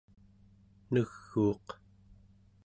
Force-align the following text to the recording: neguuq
neguuq 0.91 1.67